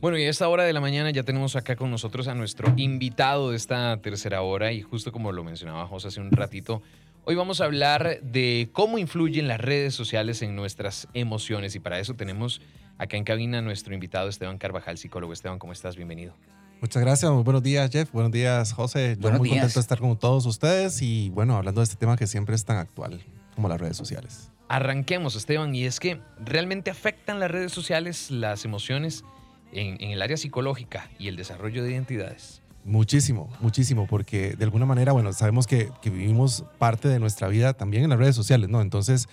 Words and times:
Bueno, 0.00 0.16
y 0.16 0.22
a 0.22 0.30
esta 0.30 0.48
hora 0.48 0.62
de 0.62 0.72
la 0.72 0.80
mañana 0.80 1.10
ya 1.10 1.24
tenemos 1.24 1.56
acá 1.56 1.74
con 1.74 1.90
nosotros 1.90 2.28
a 2.28 2.34
nuestro 2.36 2.72
invitado 2.76 3.50
de 3.50 3.56
esta 3.56 3.96
tercera 3.96 4.42
hora 4.42 4.70
y 4.70 4.80
justo 4.80 5.10
como 5.10 5.32
lo 5.32 5.42
mencionaba 5.42 5.88
José 5.88 6.06
hace 6.06 6.20
un 6.20 6.30
ratito, 6.30 6.82
hoy 7.24 7.34
vamos 7.34 7.60
a 7.60 7.64
hablar 7.64 8.20
de 8.22 8.68
cómo 8.72 8.98
influyen 8.98 9.48
las 9.48 9.60
redes 9.60 9.96
sociales 9.96 10.40
en 10.42 10.54
nuestras 10.54 11.08
emociones 11.14 11.74
y 11.74 11.80
para 11.80 11.98
eso 11.98 12.14
tenemos 12.14 12.60
acá 12.96 13.16
en 13.16 13.24
cabina 13.24 13.58
a 13.58 13.60
nuestro 13.60 13.92
invitado 13.92 14.28
Esteban 14.28 14.56
Carvajal, 14.58 14.98
psicólogo. 14.98 15.32
Esteban, 15.32 15.58
¿cómo 15.58 15.72
estás? 15.72 15.96
Bienvenido. 15.96 16.32
Muchas 16.80 17.02
gracias, 17.02 17.32
muy 17.32 17.42
buenos 17.42 17.64
días 17.64 17.90
Jeff, 17.90 18.12
buenos 18.12 18.30
días 18.30 18.72
José. 18.72 19.16
Yo 19.16 19.22
Buenos 19.22 19.40
muy 19.40 19.48
días. 19.48 19.62
contento 19.62 19.80
de 19.80 19.82
estar 19.82 19.98
con 19.98 20.16
todos 20.16 20.46
ustedes 20.46 21.02
y 21.02 21.30
bueno, 21.30 21.56
hablando 21.56 21.80
de 21.80 21.86
este 21.86 21.96
tema 21.96 22.16
que 22.16 22.28
siempre 22.28 22.54
es 22.54 22.64
tan 22.64 22.76
actual 22.76 23.20
como 23.56 23.68
las 23.68 23.80
redes 23.80 23.96
sociales. 23.96 24.52
Arranquemos, 24.68 25.34
Esteban, 25.34 25.74
y 25.74 25.86
es 25.86 25.98
que 25.98 26.20
realmente 26.38 26.92
afectan 26.92 27.40
las 27.40 27.50
redes 27.50 27.72
sociales 27.72 28.30
las 28.30 28.64
emociones 28.64 29.24
en, 29.72 30.00
en 30.02 30.10
el 30.10 30.22
área 30.22 30.36
psicológica 30.36 31.10
y 31.18 31.28
el 31.28 31.36
desarrollo 31.36 31.82
de 31.84 31.92
identidades. 31.92 32.62
Muchísimo, 32.84 33.50
muchísimo, 33.60 34.06
porque 34.06 34.54
de 34.56 34.64
alguna 34.64 34.86
manera, 34.86 35.12
bueno, 35.12 35.32
sabemos 35.32 35.66
que, 35.66 35.90
que 36.00 36.08
vivimos 36.10 36.64
parte 36.78 37.08
de 37.08 37.18
nuestra 37.18 37.48
vida 37.48 37.74
también 37.74 38.04
en 38.04 38.10
las 38.10 38.18
redes 38.18 38.34
sociales, 38.34 38.68
¿no? 38.70 38.80
Entonces, 38.80 39.28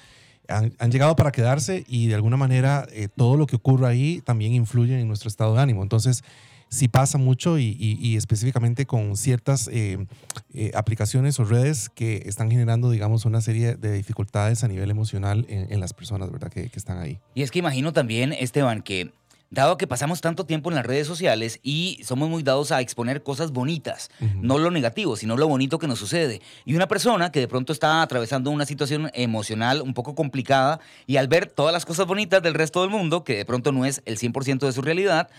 han, 0.50 0.74
han 0.78 0.92
llegado 0.92 1.16
para 1.16 1.32
quedarse 1.32 1.86
y 1.88 2.08
de 2.08 2.16
alguna 2.16 2.38
manera 2.38 2.86
eh, 2.92 3.08
todo 3.16 3.38
lo 3.38 3.48
que 3.48 3.56
ocurre 3.56 3.88
ahí 3.88 4.22
también 4.26 4.54
influye 4.54 5.00
en 5.00 5.08
nuestro 5.08 5.30
estado 5.30 5.56
de 5.56 5.62
ánimo. 5.62 5.84
Entonces, 5.84 6.24
sí 6.68 6.88
pasa 6.90 7.18
mucho 7.18 7.58
y, 7.58 7.78
y- 7.80 7.98
y 8.02 8.18
específicamente 8.18 8.86
con 8.86 9.16
ciertas 9.16 9.70
eh, 9.72 10.06
eh, 10.54 10.72
aplicaciones 10.76 11.40
o 11.40 11.46
redes 11.46 11.90
que 11.90 12.24
están 12.26 12.52
generando, 12.52 12.90
digamos, 12.92 13.24
una 13.26 13.40
serie 13.40 13.76
de 13.76 13.94
dificultades 13.94 14.64
a 14.64 14.68
nivel 14.68 14.90
emocional 14.92 15.46
en, 15.48 15.72
en 15.72 15.80
las 15.80 15.94
personas, 15.94 16.30
¿verdad? 16.32 16.52
Que, 16.52 16.70
que 16.70 16.78
están 16.80 16.98
ahí. 16.98 17.20
Y 17.36 17.44
es 17.44 17.52
que 17.52 17.60
imagino 17.60 17.94
también, 17.94 18.34
Esteban, 18.34 18.82
que 18.82 19.12
dado 19.56 19.78
que 19.78 19.88
pasamos 19.88 20.22
tanto 20.22 20.46
tiempo 20.46 20.70
en 20.70 20.76
las 20.76 20.86
redes 20.86 21.08
sociales 21.08 21.60
y 21.64 22.00
somos 22.04 22.30
muy 22.30 22.44
dados 22.44 22.72
a 22.72 22.82
exponer 22.82 23.24
cosas 23.24 23.52
bonitas, 23.52 24.12
no 24.20 24.60
lo 24.60 24.70
negativo, 24.70 25.16
sino 25.16 25.38
lo 25.38 25.48
bonito 25.48 25.80
que 25.80 25.88
nos 25.88 25.98
sucede. 25.98 26.42
Y 26.66 26.76
una 26.76 26.88
persona 26.88 27.32
que 27.32 27.40
de 27.40 27.48
pronto 27.48 27.74
está 27.74 28.04
atravesando 28.04 28.52
una 28.52 28.66
situación 28.66 29.10
emocional 29.14 29.82
un 29.82 29.96
poco 29.96 30.14
complicada 30.14 30.80
y 31.08 31.18
al 31.18 31.28
ver 31.28 31.48
todas 31.48 31.74
las 31.74 31.86
cosas 31.86 32.06
bonitas 32.06 32.44
del 32.44 32.54
resto 32.54 32.82
del 32.82 32.92
mundo, 32.92 33.24
que 33.24 33.38
de 33.38 33.46
pronto 33.46 33.72
no 33.72 33.86
es 33.86 34.04
el 34.06 34.20
100% 34.20 34.60
de 34.60 34.74
su 34.74 34.84
realidad, 34.84 35.30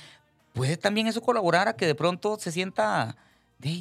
puede 0.53 0.77
también 0.77 1.07
eso 1.07 1.21
colaborar 1.21 1.69
a 1.69 1.77
que 1.77 1.87
de 1.87 1.95
pronto 1.95 2.39
se 2.41 2.51
sienta 2.51 3.17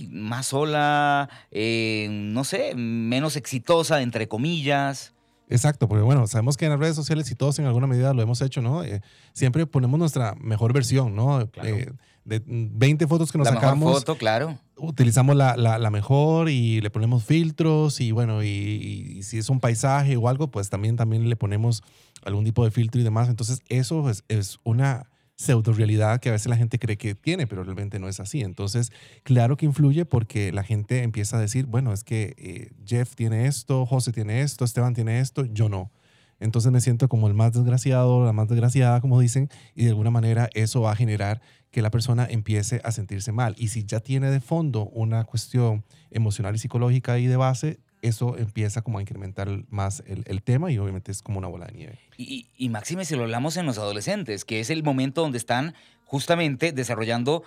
más 0.09 0.47
sola, 0.47 1.29
eh, 1.51 2.07
no 2.09 2.43
sé, 2.43 2.75
menos 2.75 3.35
exitosa, 3.35 4.01
entre 4.01 4.27
comillas. 4.27 5.14
Exacto, 5.49 5.88
porque 5.88 6.03
bueno, 6.03 6.25
sabemos 6.27 6.57
que 6.57 6.65
en 6.65 6.71
las 6.71 6.79
redes 6.79 6.95
sociales 6.95 7.29
y 7.29 7.35
todos 7.35 7.59
en 7.59 7.65
alguna 7.65 7.85
medida 7.88 8.13
lo 8.13 8.21
hemos 8.21 8.41
hecho, 8.41 8.61
¿no? 8.61 8.83
Eh, 8.83 9.01
siempre 9.33 9.65
ponemos 9.67 9.99
nuestra 9.99 10.35
mejor 10.41 10.73
versión, 10.73 11.15
¿no? 11.15 11.47
Claro. 11.51 11.69
Eh, 11.69 11.91
de 12.23 12.41
20 12.47 13.05
fotos 13.05 13.31
que 13.31 13.38
nos 13.38 13.45
la 13.45 13.53
sacamos, 13.53 13.77
mejor 13.85 13.99
foto, 13.99 14.17
claro. 14.17 14.57
utilizamos 14.77 15.35
la, 15.35 15.55
la- 15.55 15.77
la 15.77 15.91
mejor 15.91 16.49
y 16.49 16.81
le 16.81 16.89
ponemos 16.89 17.23
filtros 17.23 18.01
y 18.01 18.11
bueno, 18.11 18.41
y, 18.43 18.47
y- 18.47 19.17
y 19.19 19.23
si 19.23 19.38
es 19.38 19.47
un 19.49 19.59
paisaje 19.59 20.17
o 20.17 20.27
algo, 20.27 20.49
pues 20.49 20.71
también, 20.71 20.95
también 20.95 21.29
le 21.29 21.35
ponemos 21.35 21.83
algún 22.23 22.43
tipo 22.43 22.66
de 22.66 22.71
filtro 22.71 22.99
y 22.99 23.03
demás. 23.03 23.29
Entonces 23.29 23.59
eso 23.69 24.09
es, 24.09 24.23
es 24.27 24.57
una 24.63 25.07
pseudo 25.36 25.73
realidad 25.73 26.19
que 26.19 26.30
a 26.30 26.31
veces 26.31 26.47
la 26.47 26.58
gente 26.58 26.80
cree 26.80 26.97
que 26.97 27.16
tiene, 27.16 27.47
pero 27.47 27.64
realmente 27.64 28.00
no 28.00 28.08
es 28.08 28.19
así. 28.19 28.41
Entonces, 28.41 28.91
claro 29.23 29.58
que 29.58 29.66
influye 29.66 30.05
porque 30.05 30.52
la 30.52 30.64
gente 30.64 31.03
empieza 31.03 31.38
a 31.38 31.41
decir, 31.41 31.66
bueno, 31.66 31.94
es 31.94 32.03
que 32.03 32.36
eh, 32.38 32.72
Jeff 32.86 33.16
tiene 33.16 33.47
esto, 33.47 33.86
José 33.86 34.11
tiene 34.11 34.41
esto, 34.41 34.66
Esteban 34.66 34.94
tiene 34.94 35.19
esto, 35.19 35.45
yo 35.45 35.69
no. 35.69 35.91
Entonces 36.39 36.72
me 36.72 36.81
siento 36.81 37.08
como 37.08 37.28
el 37.28 37.33
más 37.33 37.53
desgraciado, 37.53 38.25
la 38.25 38.33
más 38.33 38.50
desgraciada, 38.50 39.00
como 39.02 39.19
dicen, 39.19 39.50
y 39.73 39.83
de 39.83 39.89
alguna 39.89 40.11
manera 40.11 40.50
eso 40.53 40.81
va 40.81 40.91
a 40.91 40.95
generar 40.95 41.41
que 41.72 41.81
la 41.81 41.91
persona 41.91 42.28
empiece 42.30 42.81
a 42.83 42.91
sentirse 42.91 43.31
mal. 43.31 43.56
Y 43.58 43.69
si 43.69 43.86
ya 43.86 44.00
tiene 44.00 44.30
de 44.31 44.41
fondo 44.41 44.88
una 44.89 45.23
cuestión 45.23 45.86
emocional 46.11 46.56
y 46.56 46.58
psicológica 46.58 47.13
ahí 47.13 47.28
de 47.28 47.38
base, 47.38 47.80
eso 48.07 48.37
empieza 48.37 48.81
como 48.81 48.99
a 48.99 49.01
incrementar 49.01 49.47
más 49.69 50.03
el, 50.07 50.23
el 50.27 50.41
tema 50.41 50.71
y 50.71 50.77
obviamente 50.77 51.11
es 51.11 51.21
como 51.21 51.39
una 51.39 51.47
bola 51.47 51.66
de 51.66 51.73
nieve. 51.73 51.99
Y, 52.17 52.47
y 52.55 52.69
máxime 52.69 53.05
si 53.05 53.16
lo 53.16 53.23
hablamos 53.23 53.57
en 53.57 53.66
los 53.66 53.77
adolescentes, 53.77 54.45
que 54.45 54.59
es 54.59 54.69
el 54.69 54.83
momento 54.83 55.21
donde 55.21 55.38
están 55.38 55.73
justamente 56.05 56.71
desarrollando 56.71 57.44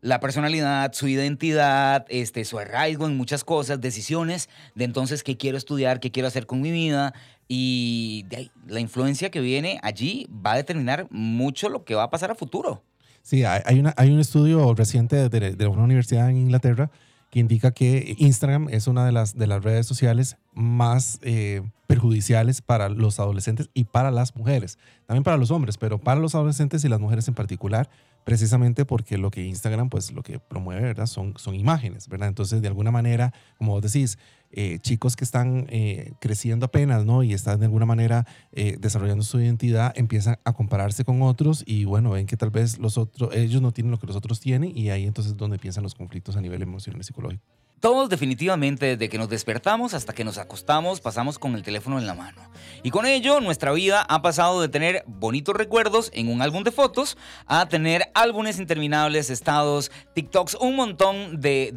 la 0.00 0.20
personalidad, 0.20 0.92
su 0.92 1.08
identidad, 1.08 2.06
este, 2.08 2.44
su 2.44 2.58
arraigo 2.58 3.06
en 3.06 3.16
muchas 3.16 3.44
cosas, 3.44 3.80
decisiones 3.80 4.48
de 4.74 4.84
entonces 4.84 5.22
qué 5.22 5.36
quiero 5.36 5.58
estudiar, 5.58 6.00
qué 6.00 6.10
quiero 6.10 6.28
hacer 6.28 6.46
con 6.46 6.60
mi 6.60 6.70
vida. 6.70 7.14
Y 7.48 8.24
de 8.28 8.36
ahí, 8.36 8.50
la 8.66 8.80
influencia 8.80 9.30
que 9.30 9.40
viene 9.40 9.80
allí 9.82 10.28
va 10.30 10.52
a 10.52 10.56
determinar 10.56 11.08
mucho 11.10 11.68
lo 11.68 11.84
que 11.84 11.94
va 11.94 12.04
a 12.04 12.10
pasar 12.10 12.30
a 12.30 12.34
futuro. 12.34 12.82
Sí, 13.22 13.44
hay, 13.44 13.60
hay 13.64 13.80
una, 13.80 13.92
hay 13.96 14.10
un 14.10 14.20
estudio 14.20 14.72
reciente 14.74 15.28
de, 15.28 15.56
de 15.56 15.66
una 15.66 15.82
universidad 15.82 16.30
en 16.30 16.36
Inglaterra 16.36 16.90
que 17.30 17.40
indica 17.40 17.72
que 17.72 18.14
Instagram 18.18 18.68
es 18.70 18.86
una 18.86 19.04
de 19.04 19.12
las, 19.12 19.36
de 19.36 19.46
las 19.46 19.62
redes 19.62 19.86
sociales 19.86 20.36
más 20.54 21.18
eh, 21.22 21.62
perjudiciales 21.86 22.62
para 22.62 22.88
los 22.88 23.20
adolescentes 23.20 23.70
y 23.74 23.84
para 23.84 24.10
las 24.10 24.34
mujeres. 24.36 24.78
También 25.06 25.24
para 25.24 25.36
los 25.36 25.50
hombres, 25.50 25.76
pero 25.76 25.98
para 25.98 26.20
los 26.20 26.34
adolescentes 26.34 26.84
y 26.84 26.88
las 26.88 27.00
mujeres 27.00 27.28
en 27.28 27.34
particular, 27.34 27.90
precisamente 28.28 28.84
porque 28.84 29.16
lo 29.16 29.30
que 29.30 29.42
Instagram, 29.42 29.88
pues 29.88 30.12
lo 30.12 30.22
que 30.22 30.38
promueve, 30.38 30.82
¿verdad? 30.82 31.06
Son, 31.06 31.32
son 31.38 31.54
imágenes, 31.54 32.08
¿verdad? 32.08 32.28
Entonces, 32.28 32.60
de 32.60 32.68
alguna 32.68 32.90
manera, 32.90 33.32
como 33.56 33.72
vos 33.72 33.80
decís, 33.80 34.18
eh, 34.50 34.80
chicos 34.80 35.16
que 35.16 35.24
están 35.24 35.66
eh, 35.70 36.12
creciendo 36.20 36.66
apenas, 36.66 37.06
¿no? 37.06 37.22
Y 37.22 37.32
están 37.32 37.58
de 37.58 37.64
alguna 37.64 37.86
manera 37.86 38.26
eh, 38.52 38.76
desarrollando 38.78 39.24
su 39.24 39.40
identidad, 39.40 39.94
empiezan 39.96 40.38
a 40.44 40.52
compararse 40.52 41.06
con 41.06 41.22
otros 41.22 41.64
y 41.66 41.86
bueno, 41.86 42.10
ven 42.10 42.26
que 42.26 42.36
tal 42.36 42.50
vez 42.50 42.78
los 42.78 42.98
otros, 42.98 43.34
ellos 43.34 43.62
no 43.62 43.72
tienen 43.72 43.92
lo 43.92 43.98
que 43.98 44.06
los 44.06 44.16
otros 44.16 44.40
tienen 44.40 44.76
y 44.76 44.90
ahí 44.90 45.06
entonces 45.06 45.32
es 45.32 45.38
donde 45.38 45.56
empiezan 45.56 45.82
los 45.82 45.94
conflictos 45.94 46.36
a 46.36 46.42
nivel 46.42 46.60
emocional 46.60 47.00
y 47.00 47.04
psicológico. 47.04 47.42
Todos 47.80 48.08
definitivamente 48.08 48.86
desde 48.86 49.08
que 49.08 49.18
nos 49.18 49.28
despertamos 49.28 49.94
hasta 49.94 50.12
que 50.12 50.24
nos 50.24 50.38
acostamos 50.38 51.00
pasamos 51.00 51.38
con 51.38 51.54
el 51.54 51.62
teléfono 51.62 51.98
en 51.98 52.08
la 52.08 52.14
mano. 52.14 52.42
Y 52.82 52.90
con 52.90 53.06
ello 53.06 53.40
nuestra 53.40 53.70
vida 53.70 54.04
ha 54.08 54.20
pasado 54.20 54.60
de 54.60 54.68
tener 54.68 55.04
bonitos 55.06 55.54
recuerdos 55.54 56.10
en 56.12 56.28
un 56.28 56.42
álbum 56.42 56.64
de 56.64 56.72
fotos 56.72 57.16
a 57.46 57.68
tener 57.68 58.10
álbumes 58.14 58.58
interminables, 58.58 59.30
estados, 59.30 59.92
TikToks, 60.14 60.56
un 60.56 60.74
montón 60.74 61.40
de, 61.40 61.72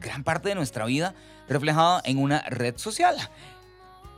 gran 0.00 0.22
parte 0.22 0.50
de 0.50 0.54
nuestra 0.54 0.84
vida 0.84 1.16
reflejada 1.48 2.00
en 2.04 2.18
una 2.18 2.42
red 2.42 2.76
social. 2.76 3.16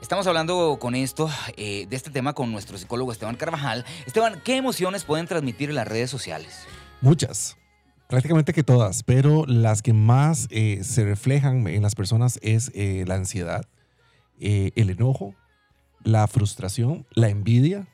Estamos 0.03 0.27
hablando 0.27 0.77
con 0.79 0.95
esto, 0.95 1.31
eh, 1.57 1.87
de 1.89 1.97
este 1.97 2.11
tema 2.11 2.35
con 2.35 2.53
nuestro 2.53 2.77
psicólogo 2.77 3.13
Esteban 3.13 3.37
Carvajal. 3.37 3.87
Esteban, 4.05 4.43
¿qué 4.45 4.57
emociones 4.57 5.05
pueden 5.05 5.27
transmitir 5.27 5.73
las 5.73 5.89
redes 5.89 6.11
sociales? 6.11 6.67
Muchas, 7.01 7.57
prácticamente 8.13 8.53
que 8.53 8.63
todas, 8.63 9.03
pero 9.05 9.47
las 9.47 9.81
que 9.81 9.95
más 9.95 10.47
eh, 10.51 10.81
se 10.85 11.03
reflejan 11.03 11.67
en 11.67 11.81
las 11.81 11.95
personas 11.95 12.39
es 12.43 12.71
eh, 12.75 13.05
la 13.07 13.15
ansiedad, 13.15 13.65
eh, 14.39 14.71
el 14.77 14.91
enojo, 14.91 15.35
la 16.05 16.27
frustración, 16.27 17.07
la 17.15 17.31
envidia, 17.31 17.89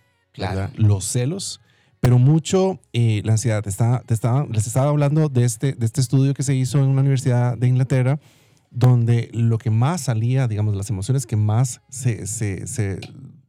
los 0.77 1.05
celos, 1.05 1.61
pero 2.01 2.19
mucho 2.19 2.81
la 2.93 3.33
ansiedad. 3.33 3.62
Te 3.62 3.71
estaba, 3.71 4.01
te 4.01 4.12
estaba- 4.12 4.45
les 4.51 4.67
estaba 4.67 4.89
hablando 4.91 5.28
de 5.28 5.45
este, 5.45 5.75
de 5.75 5.87
este 5.87 6.01
estudio 6.01 6.34
que 6.34 6.43
se 6.43 6.55
hizo 6.57 6.78
en 6.78 6.87
una 6.87 7.01
universidad 7.03 7.57
de 7.57 7.69
Inglaterra, 7.69 8.19
donde 8.73 9.31
lo 9.33 9.57
que 9.59 9.71
más 9.71 10.01
salía, 10.01 10.49
digamos, 10.49 10.75
las 10.75 10.91
emociones 10.91 11.27
que 11.27 11.37
más 11.37 11.81
se, 11.91 12.27
se- 12.27 12.67
se, 12.67 12.99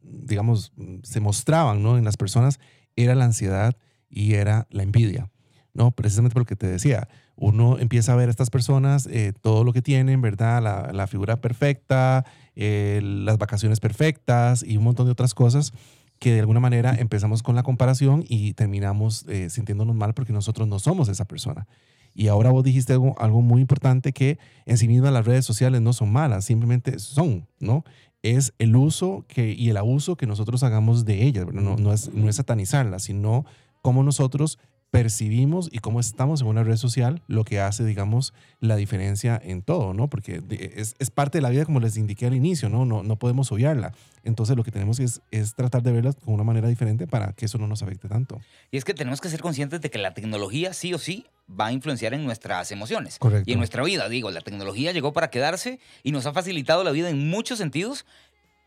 digamos, 0.04 0.72
se 1.02 1.20
mostraban 1.20 1.82
¿no? 1.82 1.98
en 1.98 2.06
las 2.06 2.16
personas 2.16 2.60
era 2.96 3.16
la 3.16 3.26
ansiedad 3.26 3.76
y 4.08 4.36
era 4.36 4.68
la 4.70 4.84
envidia. 4.84 5.32
¿No? 5.80 5.92
Precisamente 5.92 6.34
por 6.34 6.42
lo 6.42 6.46
que 6.46 6.58
te 6.58 6.68
decía, 6.68 7.08
uno 7.38 7.80
empieza 7.80 8.12
a 8.12 8.16
ver 8.18 8.28
a 8.28 8.32
estas 8.32 8.50
personas, 8.50 9.08
eh, 9.08 9.32
todo 9.42 9.64
lo 9.64 9.72
que 9.72 9.82
tienen, 9.82 10.22
¿verdad? 10.22 10.62
La, 10.62 10.92
la 10.94 11.08
figura 11.08 11.40
perfecta, 11.40 12.26
eh, 12.56 13.00
las 13.02 13.38
vacaciones 13.38 13.80
perfectas 13.80 14.62
y 14.62 14.76
un 14.76 14.84
montón 14.84 15.06
de 15.06 15.14
otras 15.14 15.34
cosas 15.34 15.72
que 16.20 16.34
de 16.34 16.42
alguna 16.42 16.60
manera 16.60 16.94
empezamos 16.94 17.42
con 17.42 17.56
la 17.56 17.64
comparación 17.64 18.26
y 18.28 18.54
terminamos 18.54 19.26
eh, 19.30 19.50
sintiéndonos 19.50 19.96
mal 19.96 20.14
porque 20.14 20.34
nosotros 20.34 20.68
no 20.68 20.80
somos 20.80 21.08
esa 21.08 21.24
persona. 21.24 21.66
Y 22.14 22.28
ahora 22.28 22.52
vos 22.52 22.66
dijiste 22.66 22.92
algo, 22.92 23.16
algo 23.18 23.42
muy 23.42 23.62
importante 23.62 24.12
que 24.12 24.38
en 24.66 24.78
sí 24.78 24.90
mismas 24.90 25.14
las 25.14 25.26
redes 25.26 25.46
sociales 25.46 25.80
no 25.80 25.94
son 25.94 26.12
malas, 26.12 26.44
simplemente 26.44 27.00
son, 27.00 27.48
¿no? 27.60 27.86
Es 28.22 28.54
el 28.60 28.76
uso 28.76 29.24
que, 29.30 29.54
y 29.54 29.70
el 29.70 29.78
abuso 29.78 30.18
que 30.18 30.28
nosotros 30.28 30.62
hagamos 30.64 31.06
de 31.06 31.24
ellas. 31.24 31.46
No, 31.54 31.78
no, 31.78 31.94
es, 31.94 32.14
no 32.14 32.28
es 32.28 32.36
satanizarlas, 32.36 33.04
sino 33.04 33.46
cómo 33.82 34.04
nosotros 34.04 34.60
percibimos 34.92 35.70
y 35.72 35.80
cómo 35.80 36.00
estamos 36.00 36.42
en 36.42 36.48
una 36.48 36.64
red 36.64 36.78
social, 36.78 37.22
lo 37.28 37.44
que 37.44 37.60
hace, 37.60 37.86
digamos, 37.86 38.34
la 38.60 38.76
diferencia 38.76 39.40
en 39.44 39.62
todo, 39.62 39.94
¿no? 39.94 40.10
Porque 40.10 40.42
es, 40.76 40.96
es 40.98 41.12
parte 41.12 41.38
de 41.38 41.42
la 41.44 41.50
vida, 41.50 41.66
como 41.66 41.80
les 41.80 41.96
indiqué 41.96 42.26
al 42.26 42.34
inicio, 42.34 42.70
¿no? 42.70 42.86
No, 42.86 43.04
no 43.04 43.16
podemos 43.18 43.52
obviarla. 43.52 43.94
Entonces, 44.24 44.56
lo 44.56 44.64
que 44.64 44.72
tenemos 44.72 45.00
es, 45.00 45.22
es 45.32 45.54
tratar 45.54 45.84
de 45.84 45.92
verla 45.92 46.14
con 46.14 46.34
una 46.34 46.44
manera 46.44 46.68
diferente 46.68 47.08
para 47.08 47.34
que 47.34 47.46
eso 47.46 47.58
no 47.58 47.68
nos 47.68 47.84
afecte 47.84 48.08
tanto. 48.08 48.42
Y 48.72 48.78
es 48.78 48.84
que 48.84 48.94
tenemos 48.94 49.22
que 49.22 49.30
ser 49.30 49.42
conscientes 49.42 49.80
de 49.82 49.90
que 49.92 50.00
la 50.00 50.14
tecnología 50.14 50.74
sí 50.74 50.94
o 50.94 50.98
sí 50.98 51.26
va 51.50 51.68
a 51.68 51.72
influenciar 51.72 52.14
en 52.14 52.26
nuestras 52.26 52.72
emociones. 52.72 53.20
Correcto. 53.20 53.50
Y 53.50 53.54
en 53.54 53.60
nuestra 53.60 53.84
vida, 53.84 54.10
digo, 54.10 54.32
la 54.32 54.42
tecnología 54.42 54.92
llegó 54.92 55.14
para 55.14 55.30
quedarse 55.30 55.80
y 56.04 56.12
nos 56.12 56.26
ha 56.26 56.34
facilitado 56.34 56.84
la 56.84 56.92
vida 56.92 57.10
en 57.10 57.30
muchos 57.30 57.60
sentidos, 57.60 58.06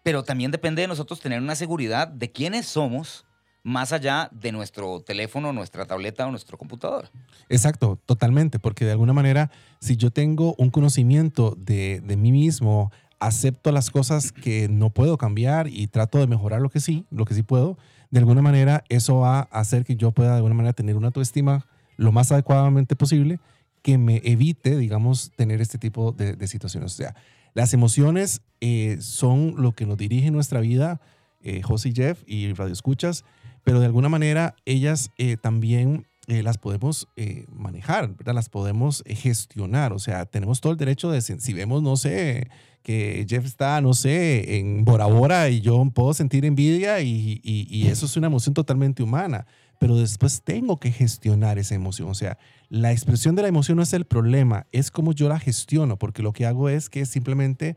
pero 0.03 0.23
también 0.23 0.51
depende 0.51 0.83
de 0.83 0.89
nosotros 0.89 1.21
tener 1.21 1.41
una 1.41 1.57
seguridad 1.57 2.09
de 2.09 2.31
quiénes 2.31 2.67
somos, 2.67 3.25
más 3.63 3.93
allá 3.93 4.29
de 4.33 4.53
nuestro 4.53 5.01
teléfono, 5.01 5.53
nuestra 5.53 5.85
tableta 5.85 6.27
o 6.27 6.31
nuestro 6.31 6.59
computador. 6.59 7.11
Exacto, 7.49 7.99
totalmente, 8.07 8.59
porque 8.59 8.85
de 8.85 8.93
alguna 8.93 9.13
manera, 9.13 9.51
si 9.81 9.97
yo 9.97 10.11
tengo 10.11 10.55
un 10.59 10.71
conocimiento 10.71 11.55
de, 11.57 12.03
mí 12.19 12.33
mismo, 12.33 12.91
acepto 13.21 13.71
las 13.71 13.91
cosas 13.91 14.33
que 14.33 14.69
no 14.69 14.91
puedo 14.91 15.17
cambiar 15.17 15.69
y 15.69 15.87
trato 15.87 16.19
de 16.19 16.27
mejorar 16.27 16.61
lo 16.61 16.71
que 16.71 16.81
sí, 16.81 17.07
lo 17.11 17.25
que 17.25 17.35
sí 17.35 17.43
puedo, 17.43 17.79
de 18.11 18.19
alguna 18.19 18.43
manera 18.43 18.85
eso 18.89 19.21
va 19.21 19.49
a 19.51 19.61
hacer 19.61 19.85
que 19.85 19.97
yo 19.97 20.11
pueda 20.11 20.31
de 20.31 20.37
alguna 20.37 20.55
manera 20.55 20.73
tener 20.73 20.97
una 20.97 21.09
autoestima 21.09 21.67
lo 21.97 22.13
más 22.13 22.33
adecuadamente 22.33 22.97
posible 22.97 23.39
que 23.83 23.97
me 23.97 24.21
evite, 24.25 24.77
digamos, 24.77 25.33
tener 25.37 25.61
este 25.61 25.79
tipo 25.79 26.13
de, 26.13 26.35
de 26.35 26.47
situaciones. 26.47 26.93
O 26.93 26.97
sea, 26.97 27.15
las 27.55 27.75
emociones 27.75 28.43
eh, 28.61 28.99
son 29.01 29.55
lo 29.59 29.73
que 29.73 29.87
nos 29.87 29.99
dirige 29.99 30.31
nuestra 30.31 30.61
vida, 30.61 31.01
eh, 31.43 31.61
José 31.63 31.91
y 31.91 31.93
Jeff 31.95 32.23
y 32.27 32.53
Radio 32.55 32.73
Escuchas, 32.73 33.25
pero 33.65 33.81
de 33.81 33.87
alguna 33.87 34.09
manera 34.09 34.55
ellas 34.65 35.11
eh, 35.19 35.37
también 35.37 36.07
eh, 36.29 36.43
las 36.43 36.59
podemos 36.59 37.09
eh, 37.17 37.47
manejar, 37.53 38.15
¿verdad? 38.17 38.35
Las 38.35 38.49
podemos 38.49 39.03
eh, 39.07 39.15
gestionar. 39.17 39.93
O 39.93 39.99
sea, 39.99 40.25
tenemos 40.27 40.61
todo 40.61 40.73
el 40.73 40.79
derecho 40.79 41.11
de, 41.11 41.21
si 41.21 41.53
vemos, 41.53 41.83
no 41.83 41.97
sé, 41.97 42.49
que 42.83 43.27
Jeff 43.29 43.45
está, 43.45 43.81
no 43.81 43.93
sé, 43.95 44.59
en 44.59 44.85
Bora 44.85 45.07
Bora 45.07 45.49
y 45.51 45.61
yo 45.61 45.85
puedo 45.95 46.15
sentir 46.15 46.45
envidia 46.45 47.01
y, 47.01 47.41
y- 47.43 47.67
y 47.71 47.87
eso 47.89 48.07
es 48.07 48.17
una 48.17 48.29
emoción 48.29 48.55
totalmente 48.55 49.03
humana. 49.03 49.47
Pero 49.79 49.97
después 49.97 50.43
tengo 50.43 50.79
que 50.79 50.93
gestionar 50.93 51.59
esa 51.59 51.75
emoción. 51.75 52.09
O 52.09 52.15
sea, 52.15 52.39
la 52.69 52.93
expresión 52.93 53.35
de 53.35 53.43
la 53.43 53.49
emoción 53.49 53.77
no 53.77 53.83
es 53.83 53.93
el 53.93 54.05
problema, 54.05 54.67
es 54.71 54.93
como 54.93 55.13
yo 55.13 55.29
la 55.29 55.41
gestiono, 55.41 55.99
porque 55.99 56.23
lo 56.23 56.33
que 56.33 56.47
hago 56.47 56.69
es 56.69 56.89
que 56.89 57.05
simplemente 57.05 57.77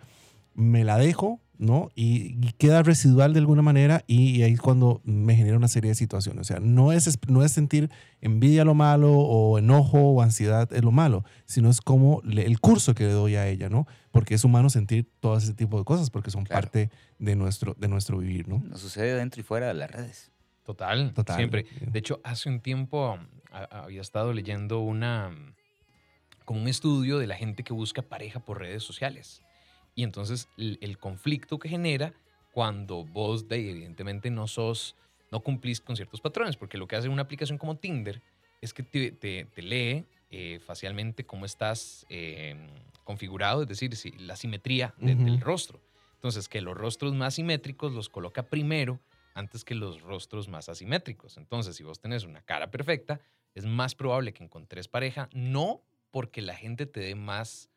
me 0.54 0.84
la 0.84 0.98
dejo, 1.00 1.40
¿no? 1.58 1.90
Y, 1.96 2.38
y 2.46 2.52
queda 2.58 2.84
residual 2.84 3.34
de 3.34 3.40
alguna 3.40 3.62
manera 3.62 4.04
y, 4.08 4.32
y 4.38 4.44
ahí 4.44 4.54
es 4.54 4.62
cuando 4.62 5.02
me 5.04 5.36
genera 5.36 5.58
una 5.58 5.68
serie 5.68 5.90
de 5.90 5.96
situaciones. 5.96 6.42
O 6.42 6.44
sea, 6.44 6.60
no 6.60 6.92
es, 6.92 7.18
no 7.28 7.44
es 7.44 7.52
sentir 7.52 7.90
envidia 8.22 8.66
lo 8.66 8.74
malo 8.74 9.12
o 9.14 9.58
enojo 9.60 10.00
o 10.00 10.22
ansiedad 10.22 10.72
es 10.74 10.84
lo 10.84 10.92
malo, 10.92 11.24
sino 11.46 11.70
es 11.70 11.82
como 11.82 12.22
le- 12.24 12.46
el 12.46 12.60
curso 12.60 12.94
que 12.96 13.06
le 13.06 13.12
doy 13.12 13.36
a 13.36 13.48
ella, 13.48 13.70
¿no? 13.70 13.88
Porque 14.12 14.34
es 14.36 14.44
humano 14.44 14.70
sentir 14.70 15.10
todo 15.20 15.38
ese 15.38 15.54
tipo 15.54 15.78
de 15.78 15.86
cosas 15.86 16.10
porque 16.10 16.32
son 16.32 16.44
Claro. 16.46 16.62
parte 16.62 16.90
de 17.20 17.36
nuestro, 17.36 17.76
de 17.80 17.88
nuestro 17.88 18.18
vivir, 18.18 18.48
¿no? 18.48 18.60
Nos 18.60 18.82
sucede 18.82 19.16
dentro 19.16 19.42
y 19.42 19.44
fuera 19.44 19.68
de 19.68 19.74
las 19.76 19.92
redes. 19.92 20.32
Total, 20.64 21.14
Total. 21.14 21.36
siempre. 21.36 21.66
De 21.82 22.00
hecho, 22.00 22.20
hace 22.24 22.50
un 22.50 22.60
tiempo 22.60 23.18
a- 23.52 23.84
había 23.84 24.02
estado 24.02 24.34
leyendo 24.34 24.80
una 24.80 25.32
como 26.44 26.62
un 26.62 26.68
estudio 26.68 27.18
de 27.18 27.26
la 27.28 27.36
gente 27.36 27.64
que 27.64 27.74
busca 27.74 28.02
pareja 28.04 28.40
por 28.40 28.60
redes 28.60 28.84
sociales. 28.84 29.42
Y 29.96 30.04
entonces 30.04 30.50
el, 30.58 30.78
el 30.82 30.98
conflicto 30.98 31.58
que 31.58 31.70
genera 31.70 32.14
cuando 32.52 33.04
vos 33.04 33.48
de, 33.48 33.70
evidentemente 33.72 34.30
no 34.30 34.48
sos, 34.48 34.96
no 35.32 35.40
cumplís 35.42 35.82
con 35.82 35.96
ciertos 35.96 36.22
patrones, 36.22 36.58
porque 36.58 36.78
lo 36.78 36.88
que 36.88 36.96
hace 36.96 37.10
una 37.10 37.24
aplicación 37.24 37.58
como 37.58 37.78
Tinder 37.78 38.22
es 38.62 38.74
que 38.74 38.84
te, 38.84 39.12
te- 39.12 39.46
te 39.46 39.62
lee 39.62 40.06
eh, 40.32 40.60
facialmente 40.60 41.26
cómo 41.26 41.46
estás 41.46 42.06
eh, 42.10 42.56
configurado, 43.04 43.62
es 43.64 43.68
decir, 43.68 43.96
si- 43.96 44.12
la 44.12 44.36
simetría 44.36 44.94
de- 44.98 45.16
del 45.16 45.40
rostro. 45.42 45.82
Entonces, 46.16 46.50
que 46.50 46.62
los 46.62 46.76
rostros 46.76 47.14
más 47.14 47.36
simétricos 47.36 47.92
los 47.94 48.10
coloca 48.10 48.44
primero 48.50 49.00
antes 49.36 49.64
que 49.64 49.76
los 49.76 50.02
rostros 50.02 50.48
más 50.48 50.70
asimétricos. 50.70 51.38
Entonces, 51.38 51.76
si 51.76 51.84
vos 51.84 52.00
tenés 52.00 52.24
una 52.24 52.42
cara 52.42 52.72
perfecta, 52.72 53.20
es 53.54 53.66
más 53.66 53.96
probable 53.96 54.34
que 54.34 54.44
encontres 54.44 54.88
pareja, 54.88 55.30
no 55.34 55.82
porque 56.12 56.42
la 56.42 56.56
gente 56.56 56.86
te 56.86 57.02
dé 57.02 57.16
más 57.16 57.70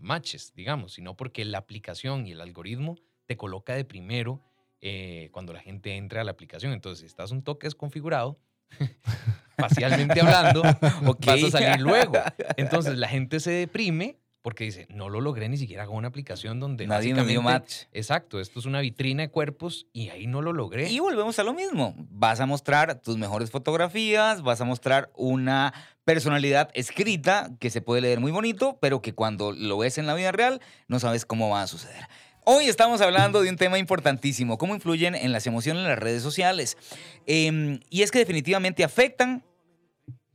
matches, 0.00 0.52
digamos, 0.54 0.92
sino 0.92 1.16
porque 1.16 1.44
la 1.44 1.58
aplicación 1.58 2.26
y 2.26 2.32
el 2.32 2.40
algoritmo 2.40 2.96
te 3.26 3.36
coloca 3.36 3.74
de 3.74 3.84
primero 3.84 4.40
eh, 4.80 5.28
cuando 5.32 5.52
la 5.52 5.60
gente 5.60 5.96
entra 5.96 6.20
a 6.20 6.24
la 6.24 6.30
aplicación. 6.30 6.72
Entonces, 6.72 7.00
si 7.00 7.06
estás 7.06 7.30
un 7.30 7.42
toque 7.42 7.66
desconfigurado, 7.66 8.38
facialmente 9.58 10.20
hablando, 10.20 10.62
Ok. 11.06 11.26
vas 11.26 11.44
a 11.44 11.50
salir 11.50 11.80
luego. 11.80 12.14
Entonces, 12.56 12.96
la 12.96 13.08
gente 13.08 13.40
se 13.40 13.50
deprime 13.50 14.19
porque 14.42 14.64
dice, 14.64 14.86
no 14.88 15.08
lo 15.08 15.20
logré 15.20 15.48
ni 15.48 15.58
siquiera 15.58 15.86
con 15.86 15.96
una 15.96 16.08
aplicación 16.08 16.60
donde 16.60 16.86
Nadie 16.86 17.14
me 17.14 17.24
dio 17.24 17.42
match. 17.42 17.84
Exacto, 17.92 18.40
esto 18.40 18.58
es 18.58 18.66
una 18.66 18.80
vitrina 18.80 19.22
de 19.22 19.30
cuerpos 19.30 19.86
y 19.92 20.08
ahí 20.08 20.26
no 20.26 20.40
lo 20.40 20.52
logré. 20.52 20.88
Y 20.90 20.98
volvemos 20.98 21.38
a 21.38 21.44
lo 21.44 21.52
mismo. 21.52 21.94
Vas 22.10 22.40
a 22.40 22.46
mostrar 22.46 23.00
tus 23.00 23.18
mejores 23.18 23.50
fotografías, 23.50 24.42
vas 24.42 24.60
a 24.60 24.64
mostrar 24.64 25.10
una 25.14 25.74
personalidad 26.04 26.70
escrita 26.74 27.50
que 27.60 27.70
se 27.70 27.82
puede 27.82 28.00
leer 28.00 28.20
muy 28.20 28.32
bonito, 28.32 28.78
pero 28.80 29.02
que 29.02 29.14
cuando 29.14 29.52
lo 29.52 29.78
ves 29.78 29.98
en 29.98 30.06
la 30.06 30.14
vida 30.14 30.32
real 30.32 30.60
no 30.88 31.00
sabes 31.00 31.26
cómo 31.26 31.50
va 31.50 31.62
a 31.62 31.66
suceder. 31.66 32.06
Hoy 32.44 32.64
estamos 32.64 33.02
hablando 33.02 33.42
de 33.42 33.50
un 33.50 33.56
tema 33.56 33.78
importantísimo, 33.78 34.56
cómo 34.56 34.74
influyen 34.74 35.14
en 35.14 35.32
las 35.32 35.46
emociones 35.46 35.84
las 35.84 35.98
redes 35.98 36.22
sociales. 36.22 36.78
Em, 37.26 37.80
y 37.90 38.02
es 38.02 38.10
que 38.10 38.18
definitivamente 38.18 38.82
afectan 38.82 39.44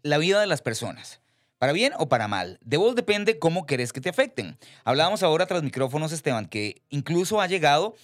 la 0.03 0.19
vida 0.19 0.39
de 0.39 0.45
las 0.45 0.61
personas. 0.61 1.19
Para 1.57 1.71
bien 1.71 1.93
o 1.97 2.09
para 2.09 2.27
mal. 2.27 2.59
De 2.63 2.77
vos 2.77 2.95
depende 2.95 3.39
cómo 3.39 3.65
querés 3.65 3.93
que 3.93 4.01
te 4.01 4.09
afecten. 4.09 4.57
Hablábamos 4.83 5.23
ahora 5.23 5.45
tras 5.45 5.63
micrófonos, 5.63 6.11
Esteban, 6.11 6.47
que 6.47 6.81
incluso 6.89 7.39
ha 7.39 7.47
llegado 7.47 7.95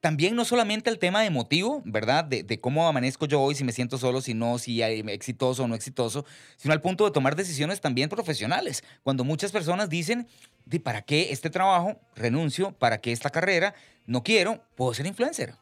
también 0.00 0.36
no 0.36 0.44
solamente 0.44 0.90
al 0.90 0.98
tema 0.98 1.24
emotivo, 1.24 1.82
¿verdad? 1.84 2.24
De, 2.24 2.42
de 2.42 2.60
cómo 2.60 2.86
amanezco 2.86 3.26
yo 3.26 3.40
hoy, 3.40 3.54
si 3.54 3.64
me 3.64 3.72
siento 3.72 3.98
solo, 3.98 4.20
si 4.20 4.34
no, 4.34 4.58
si 4.58 4.82
exitoso 4.82 5.64
o 5.64 5.68
no 5.68 5.74
exitoso, 5.74 6.24
sino 6.56 6.72
al 6.74 6.80
punto 6.80 7.04
de 7.04 7.10
tomar 7.10 7.34
decisiones 7.34 7.80
también 7.80 8.08
profesionales. 8.08 8.84
Cuando 9.02 9.24
muchas 9.24 9.50
personas 9.50 9.88
dicen, 9.88 10.28
¿de 10.64 10.80
para 10.80 11.02
qué 11.02 11.32
este 11.32 11.50
trabajo? 11.50 11.98
Renuncio, 12.14 12.72
¿para 12.72 13.00
qué 13.00 13.12
esta 13.12 13.30
carrera? 13.30 13.74
No 14.06 14.22
quiero, 14.22 14.62
puedo 14.76 14.94
ser 14.94 15.06
influencer. 15.06 15.54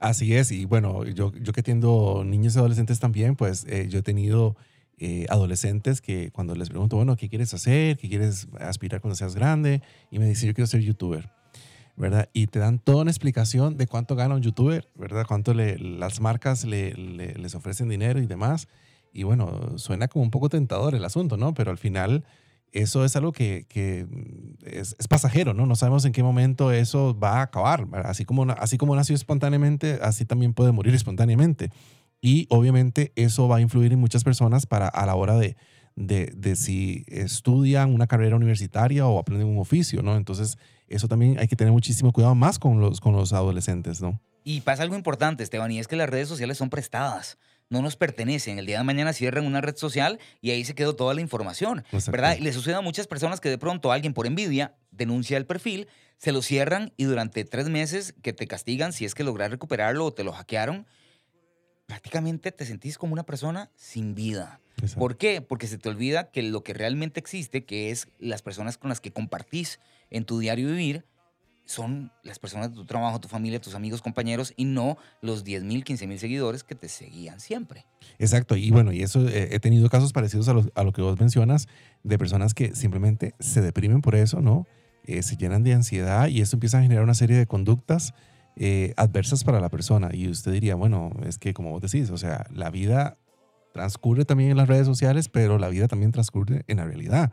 Así 0.00 0.34
es, 0.34 0.50
y 0.50 0.64
bueno, 0.64 1.04
yo, 1.04 1.32
yo 1.32 1.52
que 1.52 1.60
atiendo 1.60 2.24
niños 2.24 2.56
y 2.56 2.58
adolescentes 2.58 2.98
también, 2.98 3.36
pues 3.36 3.64
eh, 3.68 3.86
yo 3.88 4.00
he 4.00 4.02
tenido 4.02 4.56
eh, 5.04 5.26
adolescentes 5.30 6.00
que 6.00 6.30
cuando 6.30 6.54
les 6.54 6.68
pregunto, 6.68 6.96
bueno, 6.96 7.16
¿qué 7.16 7.28
quieres 7.28 7.52
hacer? 7.54 7.96
¿Qué 7.96 8.08
quieres 8.08 8.46
aspirar 8.60 9.00
cuando 9.00 9.16
seas 9.16 9.34
grande? 9.34 9.82
Y 10.12 10.18
me 10.20 10.26
dicen, 10.26 10.46
yo 10.48 10.54
quiero 10.54 10.66
ser 10.68 10.80
youtuber, 10.80 11.30
¿verdad? 11.96 12.28
Y 12.32 12.46
te 12.46 12.58
dan 12.60 12.78
toda 12.78 13.02
una 13.02 13.10
explicación 13.10 13.76
de 13.76 13.86
cuánto 13.88 14.14
gana 14.14 14.34
un 14.36 14.42
youtuber, 14.42 14.88
¿verdad? 14.94 15.24
Cuánto 15.26 15.54
le, 15.54 15.76
las 15.78 16.20
marcas 16.20 16.64
le- 16.64 16.94
le- 16.94 17.34
les 17.34 17.54
ofrecen 17.54 17.88
dinero 17.88 18.20
y 18.20 18.26
demás. 18.26 18.68
Y 19.12 19.24
bueno, 19.24 19.76
suena 19.76 20.06
como 20.08 20.22
un 20.24 20.30
poco 20.30 20.48
tentador 20.48 20.94
el 20.94 21.04
asunto, 21.04 21.36
¿no? 21.36 21.52
Pero 21.52 21.70
al 21.72 21.78
final 21.78 22.24
eso 22.70 23.04
es 23.04 23.16
algo 23.16 23.32
que, 23.32 23.66
es, 24.64 24.96
es 24.98 25.08
pasajero, 25.08 25.52
¿no? 25.52 25.66
No 25.66 25.76
sabemos 25.76 26.04
en 26.06 26.12
qué 26.12 26.22
momento 26.22 26.72
eso 26.72 27.18
va 27.18 27.40
a 27.40 27.42
acabar. 27.42 27.86
Así 28.04 28.24
como, 28.24 28.44
así 28.52 28.78
como 28.78 28.96
nació 28.96 29.14
espontáneamente, 29.14 29.98
así 30.00 30.24
también 30.24 30.54
puede 30.54 30.72
morir 30.72 30.94
espontáneamente. 30.94 31.70
Y 32.22 32.46
obviamente 32.48 33.12
eso 33.16 33.48
va 33.48 33.56
a 33.56 33.60
influir 33.60 33.92
en 33.92 33.98
muchas 33.98 34.24
personas 34.24 34.64
para 34.64 34.86
a 34.86 35.04
la 35.04 35.16
hora 35.16 35.36
de, 35.36 35.56
de, 35.96 36.32
de 36.34 36.56
si 36.56 37.04
estudian 37.08 37.92
una 37.92 38.06
carrera 38.06 38.36
universitaria 38.36 39.06
o 39.06 39.18
aprenden 39.18 39.48
un 39.48 39.58
oficio, 39.58 40.02
¿no? 40.02 40.16
Entonces 40.16 40.56
eso 40.86 41.08
también 41.08 41.38
hay 41.40 41.48
que 41.48 41.56
tener 41.56 41.72
muchísimo 41.72 42.12
cuidado 42.12 42.34
más 42.34 42.58
con 42.58 42.80
los, 42.80 43.00
con 43.00 43.12
los 43.12 43.32
adolescentes, 43.32 44.00
¿no? 44.00 44.20
Y 44.44 44.60
pasa 44.60 44.82
algo 44.82 44.96
importante, 44.96 45.42
Esteban, 45.42 45.70
y 45.72 45.80
es 45.80 45.88
que 45.88 45.96
las 45.96 46.08
redes 46.08 46.28
sociales 46.28 46.58
son 46.58 46.70
prestadas. 46.70 47.38
No 47.68 47.80
nos 47.80 47.96
pertenecen. 47.96 48.58
El 48.58 48.66
día 48.66 48.78
de 48.78 48.84
mañana 48.84 49.12
cierran 49.12 49.46
una 49.46 49.60
red 49.60 49.76
social 49.76 50.18
y 50.40 50.50
ahí 50.50 50.64
se 50.64 50.74
quedó 50.74 50.94
toda 50.94 51.14
la 51.14 51.22
información. 51.22 51.84
¿Verdad? 52.10 52.36
Y 52.38 52.42
le 52.42 52.52
sucede 52.52 52.74
a 52.74 52.80
muchas 52.82 53.06
personas 53.06 53.40
que 53.40 53.48
de 53.48 53.58
pronto 53.58 53.92
alguien 53.92 54.12
por 54.12 54.26
envidia 54.26 54.74
denuncia 54.90 55.38
el 55.38 55.46
perfil, 55.46 55.88
se 56.18 56.32
lo 56.32 56.42
cierran 56.42 56.92
y 56.96 57.04
durante 57.04 57.44
tres 57.44 57.68
meses 57.68 58.14
que 58.22 58.32
te 58.32 58.46
castigan 58.46 58.92
si 58.92 59.04
es 59.04 59.14
que 59.14 59.24
logras 59.24 59.50
recuperarlo 59.50 60.04
o 60.04 60.12
te 60.12 60.22
lo 60.22 60.32
hackearon, 60.32 60.86
prácticamente 61.92 62.52
te 62.52 62.64
sentís 62.64 62.96
como 62.96 63.12
una 63.12 63.24
persona 63.24 63.70
sin 63.76 64.14
vida. 64.14 64.60
Exacto. 64.76 64.98
¿Por 64.98 65.18
qué? 65.18 65.42
Porque 65.42 65.66
se 65.66 65.76
te 65.76 65.90
olvida 65.90 66.30
que 66.30 66.42
lo 66.42 66.62
que 66.62 66.72
realmente 66.72 67.20
existe, 67.20 67.66
que 67.66 67.90
es 67.90 68.08
las 68.18 68.40
personas 68.40 68.78
con 68.78 68.88
las 68.88 69.02
que 69.02 69.12
compartís 69.12 69.78
en 70.08 70.24
tu 70.24 70.38
diario 70.38 70.68
vivir, 70.68 71.04
son 71.66 72.10
las 72.22 72.38
personas 72.38 72.70
de 72.70 72.76
tu 72.76 72.86
trabajo, 72.86 73.20
tu 73.20 73.28
familia, 73.28 73.60
tus 73.60 73.74
amigos, 73.74 74.00
compañeros, 74.00 74.54
y 74.56 74.64
no 74.64 74.96
los 75.20 75.44
10 75.44 75.64
mil, 75.64 75.84
15 75.84 76.06
mil 76.06 76.18
seguidores 76.18 76.64
que 76.64 76.74
te 76.74 76.88
seguían 76.88 77.40
siempre. 77.40 77.84
Exacto, 78.18 78.56
y 78.56 78.70
bueno, 78.70 78.90
y 78.92 79.02
eso 79.02 79.28
eh, 79.28 79.50
he 79.50 79.60
tenido 79.60 79.90
casos 79.90 80.14
parecidos 80.14 80.48
a 80.48 80.54
lo, 80.54 80.64
a 80.74 80.84
lo 80.84 80.94
que 80.94 81.02
vos 81.02 81.20
mencionas, 81.20 81.68
de 82.04 82.16
personas 82.16 82.54
que 82.54 82.74
simplemente 82.74 83.34
se 83.38 83.60
deprimen 83.60 84.00
por 84.00 84.14
eso, 84.14 84.40
¿no? 84.40 84.66
Eh, 85.04 85.22
se 85.22 85.36
llenan 85.36 85.62
de 85.62 85.74
ansiedad 85.74 86.28
y 86.28 86.40
eso 86.40 86.56
empieza 86.56 86.78
a 86.78 86.82
generar 86.82 87.04
una 87.04 87.12
serie 87.12 87.36
de 87.36 87.46
conductas 87.46 88.14
eh, 88.56 88.94
adversas 88.96 89.44
para 89.44 89.60
la 89.60 89.68
persona. 89.68 90.10
Y 90.12 90.28
usted 90.28 90.52
diría, 90.52 90.74
bueno, 90.74 91.12
es 91.24 91.38
que 91.38 91.54
como 91.54 91.70
vos 91.70 91.82
decís, 91.82 92.10
o 92.10 92.18
sea, 92.18 92.46
la 92.50 92.70
vida 92.70 93.18
transcurre 93.72 94.24
también 94.24 94.50
en 94.50 94.56
las 94.56 94.68
redes 94.68 94.86
sociales, 94.86 95.28
pero 95.28 95.58
la 95.58 95.68
vida 95.68 95.88
también 95.88 96.12
transcurre 96.12 96.64
en 96.66 96.76
la 96.76 96.84
realidad. 96.84 97.32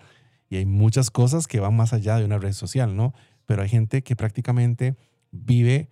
Y 0.50 0.58
hay 0.58 0.66
muchas 0.66 1.12
cosas 1.12 1.48
que 1.48 1.60
van 1.60 1.76
más 1.76 1.94
allá 1.94 2.18
de 2.18 2.26
una 2.26 2.38
red 2.38 2.54
social, 2.54 2.96
¿no? 2.96 3.14
Pero 3.46 3.62
hay 3.62 3.70
gente 3.70 4.02
que 4.04 4.16
prácticamente 4.16 4.96
vive 5.32 5.90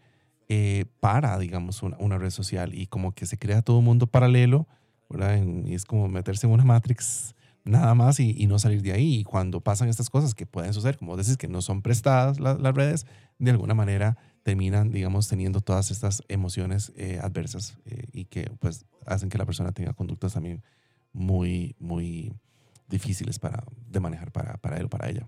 eh, 0.49 0.85
para, 0.99 1.37
digamos, 1.37 1.83
una, 1.83 1.97
una 1.99 2.17
red 2.17 2.29
social 2.31 2.73
y 2.73 2.87
como 2.87 3.13
que 3.13 3.25
se 3.25 3.37
crea 3.37 3.61
todo 3.61 3.79
un 3.79 3.85
mundo 3.85 4.07
paralelo, 4.07 4.67
¿verdad? 5.09 5.41
Y 5.65 5.73
es 5.73 5.85
como 5.85 6.07
meterse 6.07 6.47
en 6.47 6.53
una 6.53 6.63
Matrix 6.63 7.35
nada 7.67 7.93
más 7.95 8.19
y, 8.19 8.47
no 8.47 8.59
salir 8.59 8.81
de 8.81 8.93
ahí. 8.93 9.15
Y 9.19 9.23
cuando 9.23 9.61
pasan 9.61 9.89
estas 9.89 10.09
cosas 10.09 10.33
que 10.33 10.45
pueden 10.45 10.73
suceder, 10.73 10.97
como 10.97 11.17
decís, 11.17 11.37
que 11.37 11.47
no 11.47 11.61
son 11.61 11.81
prestadas 11.81 12.39
la- 12.39 12.55
las 12.55 12.73
redes, 12.73 13.05
de 13.39 13.51
alguna 13.51 13.73
manera 13.73 14.17
terminan, 14.47 14.91
digamos, 14.91 15.27
teniendo 15.27 15.59
todas 15.59 15.91
estas 15.91 16.23
emociones 16.29 16.93
eh, 16.95 17.19
adversas 17.21 17.77
eh, 17.85 18.03
y 18.13 18.23
que 18.23 18.49
pues 18.61 18.85
hacen 19.05 19.27
que 19.27 19.37
la 19.37 19.45
persona 19.45 19.73
tenga 19.73 19.91
conductas 19.91 20.35
también 20.35 20.63
muy, 21.11 21.75
muy 21.79 22.31
difíciles 22.87 23.39
para, 23.39 23.61
de 23.89 23.99
manejar 23.99 24.31
para, 24.31 24.55
para 24.55 24.77
él 24.77 24.85
o 24.85 24.89
para 24.89 25.09
ella. 25.09 25.27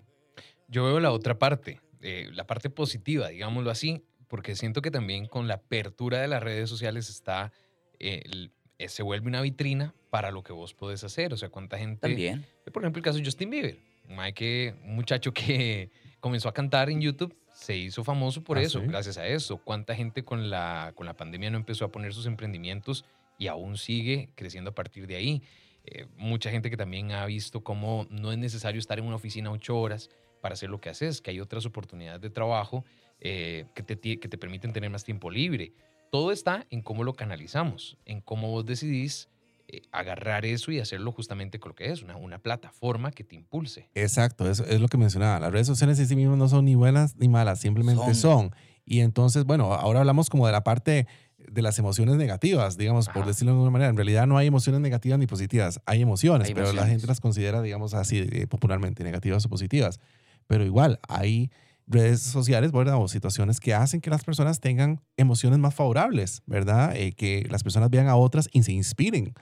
Yo 0.69 0.85
veo 0.85 1.01
la 1.01 1.11
otra 1.11 1.37
parte, 1.37 1.81
eh, 1.99 2.29
la 2.31 2.47
parte 2.47 2.69
positiva, 2.69 3.27
digámoslo 3.27 3.69
así, 3.71 4.05
porque 4.29 4.55
siento 4.55 4.81
que 4.81 4.89
también 4.89 5.25
con 5.25 5.49
la 5.49 5.55
apertura 5.55 6.21
de 6.21 6.29
las 6.29 6.41
redes 6.41 6.69
sociales 6.69 7.09
está, 7.09 7.51
eh, 7.99 8.21
el- 8.23 8.53
eh, 8.77 8.87
se 8.87 9.03
vuelve 9.03 9.27
una 9.27 9.41
vitrina 9.41 9.93
para 10.09 10.31
lo 10.31 10.43
que 10.43 10.53
vos 10.53 10.73
podés 10.73 11.03
hacer. 11.03 11.33
O 11.33 11.37
sea, 11.37 11.49
cuánta 11.49 11.77
gente... 11.77 11.99
También. 12.07 12.45
Por 12.71 12.83
ejemplo, 12.83 12.99
el 12.99 13.03
caso 13.03 13.17
de 13.17 13.25
Justin 13.25 13.49
Bieber. 13.49 13.79
Un, 14.07 14.15
mae 14.15 14.33
que, 14.33 14.75
un 14.85 14.95
muchacho 14.95 15.33
que 15.33 15.91
comenzó 16.21 16.47
a 16.47 16.53
cantar 16.53 16.89
en 16.89 17.01
YouTube, 17.01 17.35
se 17.59 17.75
hizo 17.75 18.05
famoso 18.05 18.41
por 18.41 18.57
Ah, 18.57 18.61
eso, 18.61 18.79
¿sí? 18.79 18.87
gracias 18.87 19.17
a 19.17 19.27
eso. 19.27 19.57
Cuánta 19.57 19.93
gente 19.93 20.23
con 20.23 20.49
la, 20.49 20.93
con 20.95 21.05
la 21.05 21.17
pandemia 21.17 21.49
no 21.49 21.57
empezó 21.57 21.83
a 21.83 21.91
poner 21.91 22.13
sus 22.13 22.25
emprendimientos 22.25 23.03
y 23.37 23.47
aún 23.47 23.77
sigue 23.77 24.29
creciendo 24.35 24.71
a 24.71 24.75
partir 24.75 25.07
de 25.07 25.17
ahí. 25.17 25.43
Eh, 25.83 26.05
mucha 26.15 26.51
gente 26.51 26.69
que 26.69 26.77
también 26.77 27.11
ha 27.11 27.25
visto 27.25 27.61
cómo 27.61 28.07
no 28.09 28.31
es 28.31 28.37
necesario 28.37 28.79
estar 28.79 28.97
en 28.97 29.05
una 29.05 29.17
oficina 29.17 29.51
ocho 29.51 29.77
horas 29.77 30.09
para 30.41 30.53
hacer 30.53 30.69
lo 30.69 30.79
que 30.79 30.89
haces, 30.89 31.19
que 31.21 31.31
hay 31.31 31.41
otras 31.41 31.65
oportunidades 31.65 32.21
de 32.21 32.29
trabajo 32.29 32.85
eh, 33.19 33.65
que, 33.75 33.83
te, 33.83 33.97
que 33.97 34.27
te 34.29 34.37
permiten 34.37 34.71
tener 34.71 34.89
más 34.89 35.03
tiempo 35.03 35.29
libre. 35.29 35.73
Todo 36.11 36.31
está 36.31 36.65
en 36.69 36.81
cómo 36.81 37.03
lo 37.03 37.13
canalizamos, 37.13 37.97
en 38.05 38.21
cómo 38.21 38.49
vos 38.51 38.65
decidís 38.65 39.27
eh, 39.71 39.83
agarrar 39.91 40.45
eso 40.45 40.71
y 40.71 40.79
hacerlo 40.79 41.11
justamente 41.11 41.59
con 41.59 41.69
lo 41.69 41.75
que 41.75 41.91
es, 41.91 42.01
una, 42.01 42.15
una 42.17 42.39
plataforma 42.39 43.11
que 43.11 43.23
te 43.23 43.35
impulse. 43.35 43.89
Exacto, 43.93 44.49
eso 44.49 44.65
es 44.65 44.81
lo 44.81 44.87
que 44.87 44.97
mencionaba. 44.97 45.39
Las 45.39 45.51
redes 45.51 45.67
sociales 45.67 45.99
en 45.99 46.07
sí 46.07 46.15
mismas 46.15 46.37
no 46.37 46.47
son 46.49 46.65
ni 46.65 46.75
buenas 46.75 47.15
ni 47.17 47.27
malas, 47.27 47.59
simplemente 47.59 48.13
Son. 48.15 48.49
son. 48.49 48.55
Y 48.85 49.01
entonces, 49.01 49.45
bueno, 49.45 49.71
ahora 49.73 49.99
hablamos 49.99 50.29
como 50.29 50.47
de 50.47 50.51
la 50.51 50.63
parte 50.63 51.05
de 51.37 51.61
las 51.61 51.77
emociones 51.79 52.15
negativas, 52.15 52.77
digamos, 52.77 53.07
por 53.07 53.19
Ajá. 53.19 53.27
decirlo 53.27 53.51
de 53.51 53.57
alguna 53.57 53.71
manera. 53.71 53.89
En 53.89 53.95
realidad 53.95 54.25
no 54.27 54.37
hay 54.37 54.47
emociones 54.47 54.81
negativas 54.81 55.19
ni 55.19 55.27
positivas, 55.27 55.79
hay 55.85 56.01
emociones, 56.01 56.47
Hay 56.47 56.53
pero 56.53 56.65
la 56.67 56.71
emociones. 56.71 56.91
gente 56.93 57.07
las 57.07 57.19
considera, 57.21 57.61
digamos 57.61 57.93
así, 57.93 58.27
eh, 58.31 58.47
popularmente, 58.47 59.03
negativas 59.03 59.45
o 59.45 59.49
positivas. 59.49 59.99
Pero 60.47 60.65
igual, 60.65 60.99
hay 61.07 61.51
redes 61.87 62.21
sociales, 62.21 62.71
¿verdad? 62.71 62.97
O 62.97 63.07
situaciones 63.07 63.59
que 63.59 63.73
hacen 63.73 64.01
que 64.01 64.09
las 64.09 64.23
personas 64.23 64.59
tengan 64.59 65.01
emociones 65.17 65.59
más 65.59 65.73
favorables, 65.73 66.41
¿verdad? 66.45 66.95
Eh, 66.95 67.13
que 67.13 67.47
las 67.49 67.63
personas 67.63 67.89
vean 67.89 68.07
a 68.07 68.15
otras 68.15 68.49
y 68.51 68.61
se 68.63 68.71
inspiren 68.73 69.33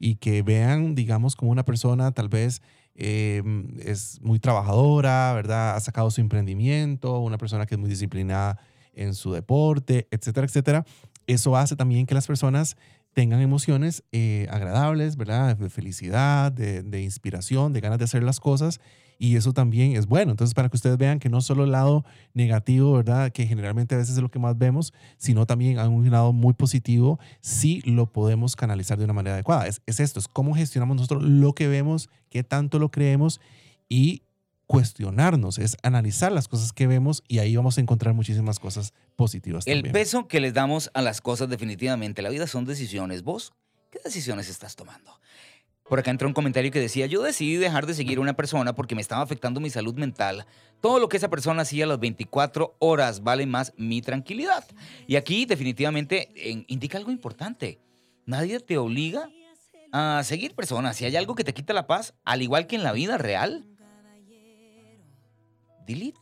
y 0.00 0.16
que 0.16 0.42
vean, 0.42 0.96
digamos, 0.96 1.36
como 1.36 1.52
una 1.52 1.64
persona 1.64 2.10
tal 2.10 2.28
vez 2.28 2.62
eh, 2.96 3.42
es 3.78 4.20
muy 4.22 4.40
trabajadora, 4.40 5.32
¿verdad? 5.34 5.76
Ha 5.76 5.80
sacado 5.80 6.10
su 6.10 6.22
emprendimiento, 6.22 7.20
una 7.20 7.38
persona 7.38 7.66
que 7.66 7.74
es 7.74 7.78
muy 7.78 7.90
disciplinada 7.90 8.58
en 8.94 9.14
su 9.14 9.32
deporte, 9.32 10.08
etcétera, 10.10 10.46
etcétera. 10.46 10.84
Eso 11.26 11.56
hace 11.56 11.76
también 11.76 12.06
que 12.06 12.14
las 12.14 12.26
personas 12.26 12.76
tengan 13.12 13.40
emociones 13.40 14.04
eh, 14.12 14.46
agradables, 14.50 15.16
¿verdad? 15.16 15.56
De 15.56 15.70
felicidad, 15.70 16.52
de, 16.52 16.82
de 16.82 17.02
inspiración, 17.02 17.72
de 17.72 17.80
ganas 17.80 17.98
de 17.98 18.04
hacer 18.04 18.22
las 18.22 18.40
cosas. 18.40 18.80
Y 19.18 19.36
eso 19.36 19.52
también 19.52 19.96
es 19.96 20.06
bueno. 20.06 20.30
Entonces, 20.30 20.54
para 20.54 20.70
que 20.70 20.76
ustedes 20.76 20.96
vean 20.96 21.18
que 21.18 21.28
no 21.28 21.42
solo 21.42 21.64
el 21.64 21.72
lado 21.72 22.06
negativo, 22.32 22.94
¿verdad? 22.94 23.30
Que 23.30 23.46
generalmente 23.46 23.94
a 23.94 23.98
veces 23.98 24.16
es 24.16 24.22
lo 24.22 24.30
que 24.30 24.38
más 24.38 24.56
vemos, 24.56 24.94
sino 25.18 25.44
también 25.44 25.78
hay 25.78 25.88
un 25.88 26.10
lado 26.10 26.32
muy 26.32 26.54
positivo 26.54 27.18
si 27.42 27.82
lo 27.82 28.10
podemos 28.10 28.56
canalizar 28.56 28.96
de 28.96 29.04
una 29.04 29.12
manera 29.12 29.34
adecuada. 29.34 29.66
Es, 29.66 29.82
es 29.84 30.00
esto, 30.00 30.20
es 30.20 30.26
cómo 30.26 30.54
gestionamos 30.54 30.96
nosotros 30.96 31.22
lo 31.22 31.52
que 31.52 31.68
vemos, 31.68 32.08
qué 32.30 32.42
tanto 32.42 32.78
lo 32.78 32.90
creemos 32.90 33.42
y 33.90 34.22
cuestionarnos, 34.70 35.58
es 35.58 35.76
analizar 35.82 36.30
las 36.30 36.46
cosas 36.46 36.72
que 36.72 36.86
vemos 36.86 37.24
y 37.26 37.40
ahí 37.40 37.56
vamos 37.56 37.76
a 37.76 37.80
encontrar 37.80 38.14
muchísimas 38.14 38.60
cosas 38.60 38.94
positivas 39.16 39.66
El 39.66 39.78
también. 39.78 39.92
peso 39.92 40.28
que 40.28 40.38
les 40.38 40.54
damos 40.54 40.92
a 40.94 41.02
las 41.02 41.20
cosas 41.20 41.48
definitivamente. 41.48 42.22
La 42.22 42.28
vida 42.28 42.46
son 42.46 42.66
decisiones. 42.66 43.24
¿Vos 43.24 43.52
qué 43.90 43.98
decisiones 44.04 44.48
estás 44.48 44.76
tomando? 44.76 45.18
Por 45.88 45.98
acá 45.98 46.12
entró 46.12 46.28
un 46.28 46.34
comentario 46.34 46.70
que 46.70 46.78
decía, 46.78 47.06
yo 47.06 47.20
decidí 47.20 47.56
dejar 47.56 47.84
de 47.84 47.94
seguir 47.94 48.18
a 48.18 48.20
una 48.20 48.34
persona 48.34 48.72
porque 48.76 48.94
me 48.94 49.00
estaba 49.00 49.22
afectando 49.22 49.58
mi 49.58 49.70
salud 49.70 49.94
mental. 49.96 50.46
Todo 50.80 51.00
lo 51.00 51.08
que 51.08 51.16
esa 51.16 51.28
persona 51.30 51.62
hacía 51.62 51.82
a 51.84 51.88
las 51.88 51.98
24 51.98 52.76
horas 52.78 53.24
vale 53.24 53.44
más 53.46 53.72
mi 53.76 54.00
tranquilidad. 54.02 54.64
Y 55.08 55.16
aquí 55.16 55.46
definitivamente 55.46 56.30
en- 56.36 56.64
indica 56.68 56.96
algo 56.96 57.10
importante. 57.10 57.80
Nadie 58.24 58.60
te 58.60 58.78
obliga 58.78 59.28
a 59.92 60.22
seguir 60.22 60.54
personas. 60.54 60.96
Si 60.96 61.04
hay 61.06 61.16
algo 61.16 61.34
que 61.34 61.42
te 61.42 61.52
quita 61.54 61.72
la 61.74 61.88
paz, 61.88 62.14
al 62.24 62.40
igual 62.42 62.68
que 62.68 62.76
en 62.76 62.84
la 62.84 62.92
vida 62.92 63.18
real, 63.18 63.66
delete. 65.90 66.18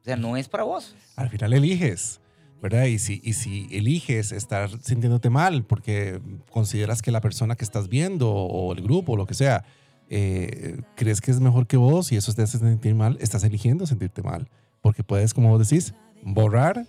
O 0.00 0.04
sea, 0.04 0.16
no 0.16 0.36
es 0.36 0.48
para 0.48 0.64
vos. 0.64 0.94
Al 1.16 1.30
final 1.30 1.52
eliges, 1.54 2.20
¿verdad? 2.62 2.84
Y 2.84 2.98
si, 2.98 3.20
y 3.24 3.32
si 3.32 3.68
eliges 3.70 4.32
estar 4.32 4.70
sintiéndote 4.82 5.30
mal 5.30 5.64
porque 5.64 6.20
consideras 6.50 7.00
que 7.00 7.10
la 7.10 7.20
persona 7.20 7.56
que 7.56 7.64
estás 7.64 7.88
viendo 7.88 8.30
o 8.30 8.72
el 8.72 8.82
grupo 8.82 9.12
o 9.12 9.16
lo 9.16 9.26
que 9.26 9.34
sea, 9.34 9.64
eh, 10.10 10.80
crees 10.94 11.20
que 11.20 11.30
es 11.30 11.40
mejor 11.40 11.66
que 11.66 11.76
vos 11.76 12.12
y 12.12 12.16
eso 12.16 12.32
te 12.34 12.42
hace 12.42 12.58
sentir 12.58 12.94
mal, 12.94 13.16
estás 13.20 13.44
eligiendo 13.44 13.86
sentirte 13.86 14.22
mal. 14.22 14.48
Porque 14.82 15.02
puedes, 15.02 15.32
como 15.32 15.48
vos 15.48 15.66
decís, 15.66 15.94
borrar, 16.22 16.86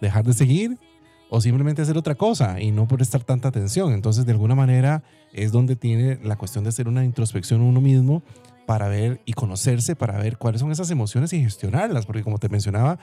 dejar 0.00 0.24
de 0.24 0.34
seguir 0.34 0.78
o 1.30 1.40
simplemente 1.40 1.82
hacer 1.82 1.96
otra 1.96 2.14
cosa 2.14 2.60
y 2.60 2.70
no 2.70 2.86
prestar 2.86 3.24
tanta 3.24 3.48
atención. 3.48 3.92
Entonces, 3.92 4.26
de 4.26 4.32
alguna 4.32 4.54
manera, 4.54 5.02
es 5.32 5.52
donde 5.52 5.76
tiene 5.76 6.18
la 6.22 6.36
cuestión 6.36 6.64
de 6.64 6.70
hacer 6.70 6.88
una 6.88 7.04
introspección 7.04 7.60
uno 7.60 7.80
mismo 7.80 8.22
para 8.68 8.86
ver 8.88 9.22
y 9.24 9.32
conocerse, 9.32 9.96
para 9.96 10.18
ver 10.18 10.36
cuáles 10.36 10.60
son 10.60 10.70
esas 10.70 10.90
emociones 10.90 11.32
y 11.32 11.40
gestionarlas. 11.42 12.04
Porque 12.04 12.22
como 12.22 12.36
te 12.36 12.50
mencionaba, 12.50 12.98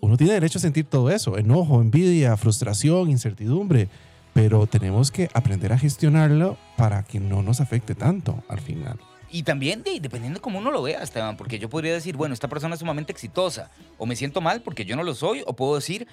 uno 0.00 0.16
tiene 0.16 0.32
derecho 0.32 0.56
a 0.56 0.62
sentir 0.62 0.86
todo 0.86 1.10
eso, 1.10 1.36
enojo, 1.36 1.82
envidia, 1.82 2.34
frustración, 2.38 3.10
incertidumbre, 3.10 3.90
pero 4.32 4.66
tenemos 4.66 5.10
que 5.10 5.28
aprender 5.34 5.70
a 5.74 5.78
gestionarlo 5.78 6.56
para 6.78 7.02
que 7.02 7.20
no 7.20 7.42
nos 7.42 7.60
afecte 7.60 7.94
tanto 7.94 8.42
al 8.48 8.60
final. 8.60 8.98
Y 9.30 9.42
también 9.42 9.82
de- 9.82 10.00
dependiendo 10.00 10.38
de 10.38 10.42
cómo 10.42 10.58
uno 10.60 10.70
lo 10.70 10.80
vea, 10.80 11.02
Esteban, 11.02 11.36
porque 11.36 11.58
yo 11.58 11.68
podría 11.68 11.92
decir, 11.92 12.16
bueno, 12.16 12.32
esta 12.32 12.48
persona 12.48 12.72
es 12.74 12.80
sumamente 12.80 13.12
exitosa, 13.12 13.70
o 13.98 14.06
me 14.06 14.16
siento 14.16 14.40
mal 14.40 14.62
porque 14.62 14.86
yo 14.86 14.96
no 14.96 15.02
lo 15.02 15.14
soy, 15.14 15.42
o 15.46 15.52
puedo 15.54 15.74
decir, 15.74 16.06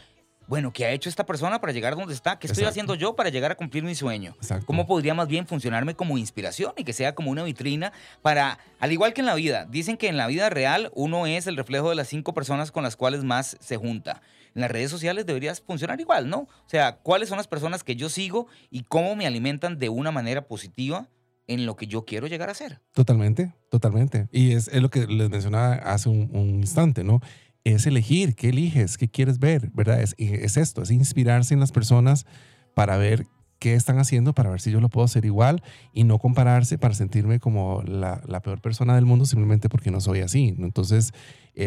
bueno, 0.49 0.73
¿qué 0.73 0.85
ha 0.85 0.91
hecho 0.91 1.09
esta 1.09 1.27
persona 1.27 1.61
para 1.61 1.71
llegar 1.71 1.93
a 1.93 1.95
donde 1.95 2.15
está? 2.15 2.39
¿Qué 2.39 2.47
estoy 2.47 2.63
Exacto. 2.63 2.69
haciendo 2.71 2.95
yo 2.95 3.15
para 3.15 3.29
llegar 3.29 3.51
a 3.51 3.55
cumplir 3.55 3.83
mi 3.83 3.93
sueño? 3.93 4.33
Exacto. 4.37 4.65
¿Cómo 4.65 4.87
podría 4.87 5.13
más 5.13 5.27
bien 5.27 5.45
funcionarme 5.45 5.93
como 5.93 6.17
inspiración 6.17 6.73
y 6.75 6.83
que 6.83 6.91
sea 6.91 7.13
como 7.13 7.29
una 7.29 7.43
vitrina 7.43 7.93
para, 8.23 8.57
al 8.79 8.91
igual 8.91 9.13
que 9.13 9.21
en 9.21 9.27
la 9.27 9.35
vida, 9.35 9.67
dicen 9.69 9.95
que 9.95 10.07
en 10.07 10.17
la 10.17 10.25
vida 10.25 10.49
real 10.49 10.91
uno 10.95 11.27
es 11.27 11.45
el 11.45 11.55
reflejo 11.55 11.91
de 11.91 11.95
las 11.95 12.07
cinco 12.07 12.33
personas 12.33 12.71
con 12.71 12.81
las 12.81 12.95
cuales 12.95 13.23
más 13.23 13.57
se 13.59 13.77
junta. 13.77 14.23
En 14.55 14.61
las 14.61 14.71
redes 14.71 14.89
sociales 14.89 15.27
deberías 15.27 15.61
funcionar 15.61 16.01
igual, 16.01 16.27
¿no? 16.27 16.39
O 16.39 16.65
sea, 16.65 16.95
¿cuáles 16.97 17.29
son 17.29 17.37
las 17.37 17.47
personas 17.47 17.83
que 17.83 17.95
yo 17.95 18.09
sigo 18.09 18.47
y 18.71 18.81
cómo 18.85 19.15
me 19.15 19.27
alimentan 19.27 19.77
de 19.77 19.89
una 19.89 20.09
manera 20.09 20.47
positiva 20.47 21.07
en 21.45 21.67
lo 21.67 21.75
que 21.75 21.85
yo 21.85 22.05
quiero 22.05 22.25
llegar 22.25 22.49
a 22.49 22.55
ser? 22.55 22.81
Totalmente, 22.93 23.53
totalmente. 23.69 24.27
Y 24.31 24.53
es, 24.53 24.67
es 24.69 24.81
lo 24.81 24.89
que 24.89 25.05
les 25.05 25.29
mencionaba 25.29 25.75
hace 25.75 26.09
un, 26.09 26.31
un 26.33 26.55
instante, 26.55 27.03
¿no? 27.03 27.21
Es 27.63 27.85
elegir, 27.85 28.35
qué 28.35 28.49
eliges, 28.49 28.97
qué 28.97 29.09
quieres 29.09 29.39
ver, 29.39 29.69
¿verdad? 29.73 30.01
Es, 30.01 30.15
es 30.17 30.57
esto, 30.57 30.81
es 30.81 30.91
inspirarse 30.91 31.53
en 31.53 31.59
las 31.59 31.71
personas 31.71 32.25
para 32.73 32.97
ver 32.97 33.25
qué 33.59 33.73
están 33.73 33.99
haciendo, 33.99 34.33
para 34.33 34.49
ver 34.49 34.61
si 34.61 34.71
yo 34.71 34.79
lo 34.79 34.89
puedo 34.89 35.05
hacer 35.05 35.25
igual 35.25 35.61
y 35.93 36.05
no 36.05 36.17
compararse 36.17 36.77
para 36.77 36.93
sentirme 36.93 37.39
como 37.39 37.83
la, 37.83 38.21
la 38.25 38.41
peor 38.41 38.61
persona 38.61 38.95
del 38.95 39.05
mundo 39.05 39.25
simplemente 39.25 39.67
porque 39.69 39.91
no 39.91 39.99
soy 39.99 40.21
así. 40.21 40.55
Entonces, 40.57 41.11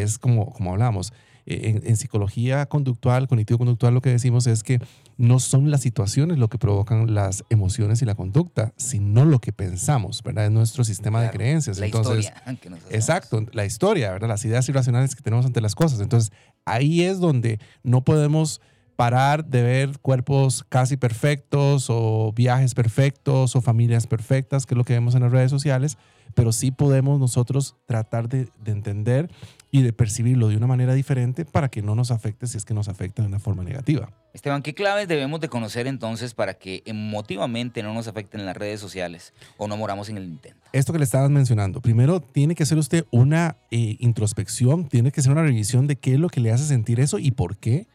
es 0.01 0.17
como, 0.17 0.51
como 0.51 0.71
hablamos. 0.71 1.13
eh, 1.45 1.59
En, 1.81 1.87
en 1.89 1.97
psicología 1.97 2.65
conductual, 2.67 3.27
cognitivo-conductual, 3.27 3.93
lo 3.93 4.01
que 4.01 4.09
decimos 4.09 4.47
es 4.47 4.63
que 4.63 4.79
no 5.17 5.39
son 5.39 5.69
las 5.71 5.81
situaciones 5.81 6.37
lo 6.37 6.47
que 6.47 6.57
provocan 6.57 7.13
las 7.13 7.43
emociones 7.49 8.01
y 8.01 8.05
la 8.05 8.15
conducta, 8.15 8.73
sino 8.77 9.25
lo 9.25 9.39
que 9.39 9.51
pensamos, 9.53 10.23
¿verdad? 10.23 10.45
Es 10.45 10.51
nuestro 10.51 10.83
sistema 10.83 11.19
Claro, 11.19 11.31
de 11.33 11.37
creencias. 11.37 11.79
La 11.79 11.85
Entonces, 11.87 12.25
historia 12.25 12.57
que 12.61 12.69
nos. 12.69 12.79
Exacto, 12.89 13.45
la 13.51 13.65
historia, 13.65 14.11
¿verdad? 14.11 14.29
Las 14.29 14.45
ideas 14.45 14.67
irracionales 14.69 15.15
que 15.15 15.21
tenemos 15.21 15.45
ante 15.45 15.59
las 15.61 15.75
cosas. 15.75 15.99
Entonces, 15.99 16.31
ahí 16.65 17.03
es 17.03 17.19
donde 17.19 17.59
no 17.83 18.03
podemos 18.03 18.61
parar 18.95 19.43
de 19.45 19.63
ver 19.63 19.99
cuerpos 19.99 20.63
casi 20.69 20.97
perfectos 20.97 21.87
o 21.89 22.31
viajes 22.33 22.73
perfectos 22.75 23.55
o 23.55 23.61
familias 23.61 24.05
perfectas, 24.07 24.65
que 24.65 24.75
es 24.75 24.77
lo 24.77 24.83
que 24.83 24.93
vemos 24.93 25.15
en 25.15 25.23
las 25.23 25.31
redes 25.31 25.49
sociales, 25.49 25.97
pero 26.33 26.51
sí 26.51 26.71
podemos 26.71 27.19
nosotros 27.19 27.75
tratar 27.85 28.29
de, 28.29 28.47
de 28.63 28.71
entender 28.71 29.29
y 29.71 29.81
de 29.81 29.91
percibirlo 29.91 30.49
de 30.49 30.57
una 30.57 30.67
manera 30.67 30.93
diferente 30.93 31.45
para 31.45 31.69
que 31.69 31.81
no 31.81 31.95
nos 31.95 32.11
afecte 32.11 32.45
si 32.45 32.57
es 32.57 32.65
que 32.65 32.73
nos 32.75 32.87
afecta 32.89 33.23
de 33.23 33.27
una 33.27 33.39
forma 33.39 33.63
negativa. 33.63 34.11
Esteban, 34.33 34.61
¿qué 34.61 34.73
claves 34.75 35.07
debemos 35.07 35.39
de 35.41 35.49
conocer 35.49 35.87
entonces 35.87 36.33
para 36.33 36.53
que 36.53 36.83
emotivamente 36.85 37.81
no 37.81 37.93
nos 37.93 38.07
afecten 38.07 38.45
las 38.45 38.55
redes 38.55 38.79
sociales 38.79 39.33
o 39.57 39.67
no 39.67 39.75
moramos 39.77 40.09
en 40.09 40.17
el 40.17 40.25
intento? 40.25 40.59
esto 40.73 40.91
que 40.91 40.99
le 40.99 41.05
estabas 41.05 41.29
mencionando, 41.29 41.81
primero 41.81 42.19
tiene 42.19 42.55
que 42.55 42.63
hacer 42.63 42.77
usted 42.77 43.05
una 43.11 43.57
eh, 43.71 43.95
introspección, 43.99 44.89
tiene 44.89 45.11
que 45.11 45.21
hacer 45.21 45.31
una 45.31 45.43
revisión 45.43 45.85
de 45.87 45.95
qué 45.95 46.13
es 46.13 46.19
lo 46.19 46.29
que 46.29 46.39
le 46.39 46.51
hace 46.51 46.65
sentir 46.65 46.99
eso 46.99 47.19
y 47.19 47.31
por 47.31 47.57
qué. 47.57 47.87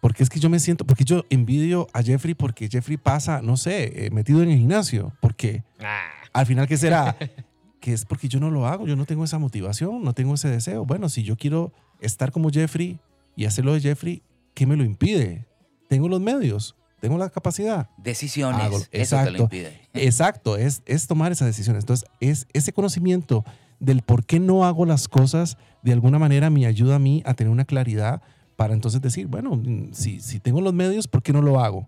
Porque 0.00 0.22
es 0.22 0.28
que 0.28 0.38
yo 0.38 0.50
me 0.50 0.58
siento, 0.58 0.86
porque 0.86 1.04
yo 1.04 1.24
envidio 1.30 1.86
a 1.94 2.02
Jeffrey 2.02 2.34
porque 2.34 2.68
Jeffrey 2.68 2.98
pasa, 2.98 3.40
no 3.40 3.56
sé, 3.56 4.04
eh, 4.04 4.10
metido 4.10 4.42
en 4.42 4.50
el 4.50 4.58
gimnasio. 4.58 5.14
Porque 5.22 5.62
Ah, 5.80 6.10
al 6.34 6.44
final, 6.44 6.68
¿qué 6.68 6.76
será? 6.76 7.16
que 7.84 7.92
es 7.92 8.06
porque 8.06 8.28
yo 8.28 8.40
no 8.40 8.50
lo 8.50 8.66
hago, 8.66 8.86
yo 8.86 8.96
no 8.96 9.04
tengo 9.04 9.24
esa 9.24 9.38
motivación, 9.38 10.02
no 10.02 10.14
tengo 10.14 10.32
ese 10.36 10.48
deseo. 10.48 10.86
Bueno, 10.86 11.10
si 11.10 11.22
yo 11.22 11.36
quiero 11.36 11.70
estar 12.00 12.32
como 12.32 12.48
Jeffrey 12.48 12.98
y 13.36 13.44
hacerlo 13.44 13.74
de 13.74 13.80
Jeffrey, 13.82 14.22
¿qué 14.54 14.66
me 14.66 14.74
lo 14.74 14.84
impide? 14.84 15.44
Tengo 15.90 16.08
los 16.08 16.18
medios, 16.18 16.76
tengo 17.00 17.18
la 17.18 17.28
capacidad. 17.28 17.90
Decisiones, 17.98 18.62
Hago- 18.62 18.78
eso 18.78 18.88
te 18.90 18.96
lo 18.96 19.02
exacto. 19.02 19.42
impide. 19.42 19.80
Exacto, 19.92 20.56
es, 20.56 20.82
es 20.86 21.06
tomar 21.06 21.30
esas 21.30 21.44
decisiones. 21.46 21.82
Entonces, 21.82 22.08
es 22.20 22.46
ese 22.54 22.72
conocimiento 22.72 23.44
del 23.80 24.00
por 24.00 24.24
qué 24.24 24.40
no 24.40 24.64
hago 24.64 24.86
las 24.86 25.06
cosas, 25.06 25.58
de 25.82 25.92
alguna 25.92 26.18
manera 26.18 26.48
me 26.48 26.64
ayuda 26.64 26.94
a 26.94 26.98
mí 26.98 27.22
a 27.26 27.34
tener 27.34 27.50
una 27.52 27.66
claridad 27.66 28.22
para 28.56 28.72
entonces 28.72 29.02
decir, 29.02 29.26
bueno, 29.26 29.60
si, 29.92 30.20
si 30.20 30.40
tengo 30.40 30.62
los 30.62 30.72
medios, 30.72 31.06
¿por 31.06 31.22
qué 31.22 31.34
no 31.34 31.42
lo 31.42 31.60
hago? 31.60 31.86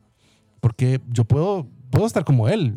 Porque 0.61 1.01
yo 1.11 1.25
puedo, 1.25 1.67
puedo 1.91 2.07
estar 2.07 2.23
como 2.27 2.49
él, 2.51 2.75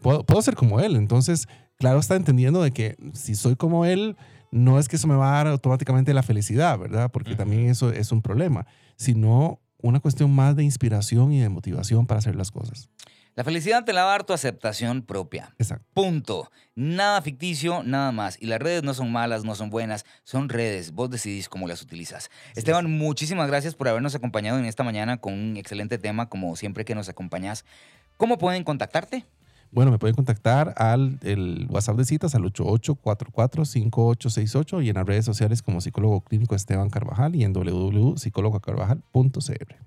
puedo, 0.00 0.22
puedo 0.24 0.40
ser 0.40 0.54
como 0.54 0.78
él. 0.78 0.94
Entonces, 0.94 1.48
claro, 1.80 1.98
está 1.98 2.14
entendiendo 2.14 2.62
de 2.62 2.72
que 2.72 2.96
si 3.14 3.34
soy 3.34 3.56
como 3.56 3.86
él, 3.86 4.16
no 4.52 4.78
es 4.78 4.86
que 4.86 4.96
eso 4.96 5.08
me 5.08 5.16
va 5.16 5.32
a 5.32 5.36
dar 5.38 5.46
automáticamente 5.48 6.12
la 6.12 6.22
felicidad, 6.22 6.78
¿verdad? 6.78 7.10
Porque 7.10 7.34
también 7.34 7.68
eso 7.68 7.90
es 7.90 8.12
un 8.12 8.20
problema, 8.20 8.66
sino 8.96 9.60
una 9.78 9.98
cuestión 9.98 10.30
más 10.30 10.54
de 10.56 10.62
inspiración 10.62 11.32
y 11.32 11.40
de 11.40 11.48
motivación 11.48 12.06
para 12.06 12.18
hacer 12.18 12.36
las 12.36 12.50
cosas. 12.50 12.90
La 13.34 13.44
felicidad 13.44 13.84
te 13.84 13.94
la 13.94 14.02
va 14.02 14.10
a 14.10 14.12
dar 14.12 14.24
tu 14.24 14.34
aceptación 14.34 15.00
propia. 15.00 15.54
Exacto. 15.58 15.86
Punto. 15.94 16.50
Nada 16.74 17.22
ficticio, 17.22 17.82
nada 17.82 18.12
más. 18.12 18.36
Y 18.42 18.46
las 18.46 18.58
redes 18.58 18.82
no 18.82 18.92
son 18.92 19.10
malas, 19.10 19.44
no 19.44 19.54
son 19.54 19.70
buenas, 19.70 20.04
son 20.24 20.50
redes. 20.50 20.92
Vos 20.92 21.08
decidís 21.08 21.48
cómo 21.48 21.66
las 21.66 21.80
utilizas. 21.80 22.28
Esteban, 22.56 22.90
muchísimas 22.90 23.48
gracias 23.48 23.74
por 23.74 23.88
habernos 23.88 24.14
acompañado 24.14 24.58
en 24.58 24.66
esta 24.66 24.82
mañana 24.82 25.16
con 25.16 25.32
un 25.32 25.56
excelente 25.56 25.96
tema, 25.96 26.28
como 26.28 26.54
siempre 26.56 26.84
que 26.84 26.94
nos 26.94 27.08
acompañas. 27.08 27.64
¿Cómo 28.18 28.36
pueden 28.36 28.64
contactarte? 28.64 29.24
Bueno, 29.72 29.92
me 29.92 29.98
pueden 29.98 30.16
contactar 30.16 30.74
al 30.76 31.20
el 31.22 31.68
WhatsApp 31.70 31.96
de 31.96 32.04
citas 32.04 32.34
al 32.34 32.42
8844-5868 32.42 34.84
y 34.84 34.88
en 34.88 34.96
las 34.96 35.06
redes 35.06 35.24
sociales 35.24 35.62
como 35.62 35.80
psicólogo 35.80 36.22
clínico 36.22 36.56
Esteban 36.56 36.90
Carvajal 36.90 37.36
y 37.36 37.44
en 37.44 37.52
www.psicólogocarvajal.cr. 37.52 39.80